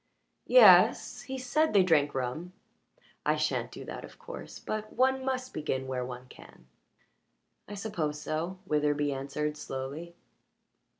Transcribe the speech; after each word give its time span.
"Ye 0.47 0.57
es. 0.61 1.21
He 1.27 1.37
said 1.37 1.73
they 1.73 1.83
drank 1.83 2.15
rum. 2.15 2.53
I 3.23 3.35
sha'n't 3.35 3.69
do 3.71 3.85
that, 3.85 4.03
of 4.03 4.17
course, 4.17 4.57
but 4.57 4.91
one 4.91 5.23
must 5.23 5.53
begin 5.53 5.85
where 5.85 6.03
one 6.03 6.25
can." 6.27 6.65
"I 7.67 7.75
suppose 7.75 8.19
so," 8.19 8.57
Witherbee 8.65 9.13
answered 9.13 9.57
slowly. 9.57 10.15